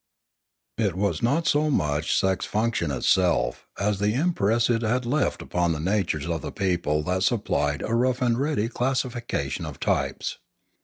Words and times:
59° 0.79 0.83
Limanora 0.83 0.87
It 0.87 0.95
was 0.95 1.21
not 1.21 1.45
so 1.47 1.69
much 1.69 2.17
sex 2.19 2.47
function 2.47 2.89
itself, 2.89 3.67
as 3.77 3.99
the 3.99 4.15
im 4.15 4.33
press 4.33 4.67
it 4.67 4.81
had 4.81 5.05
left 5.05 5.43
upon 5.43 5.73
the 5.73 5.79
natures 5.79 6.25
of 6.25 6.41
the 6.41 6.51
people 6.51 7.03
that 7.03 7.21
supplied 7.21 7.83
a 7.83 7.93
rough 7.93 8.19
and 8.23 8.39
ready 8.39 8.67
classification 8.67 9.63
of 9.63 9.79
types. 9.79 10.39